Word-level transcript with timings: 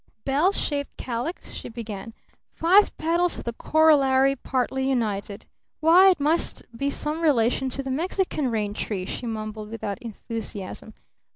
"Bell 0.25 0.51
shaped 0.51 0.97
calyx?" 0.97 1.51
she 1.53 1.69
began. 1.69 2.15
"Five 2.55 2.97
petals 2.97 3.37
of 3.37 3.43
the 3.43 3.53
corollary 3.53 4.35
partly 4.35 4.89
united? 4.89 5.45
Why, 5.79 6.09
it 6.09 6.19
must 6.19 6.63
be 6.75 6.89
some 6.89 7.21
relation 7.21 7.69
to 7.69 7.83
the 7.83 7.91
Mexican 7.91 8.47
rain 8.49 8.73
tree," 8.73 9.05
she 9.05 9.27
mumbled 9.27 9.69
without 9.69 9.99
enthusiasm. 9.99 10.95